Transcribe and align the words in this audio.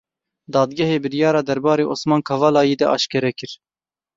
Dadgehê 0.53 0.95
biryara 1.03 1.41
derbarê 1.49 1.85
Osman 1.93 2.21
Kavalayî 2.27 2.75
de 2.79 2.87
eşkere 2.95 3.31
kir. 3.39 3.51